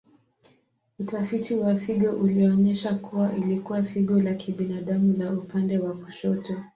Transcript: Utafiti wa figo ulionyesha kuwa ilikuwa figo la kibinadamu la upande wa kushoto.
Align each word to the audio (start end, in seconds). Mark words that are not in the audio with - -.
Utafiti 0.99 1.55
wa 1.55 1.75
figo 1.75 2.11
ulionyesha 2.11 2.93
kuwa 2.95 3.35
ilikuwa 3.37 3.83
figo 3.83 4.21
la 4.21 4.33
kibinadamu 4.33 5.15
la 5.17 5.33
upande 5.33 5.77
wa 5.79 5.93
kushoto. 5.93 6.57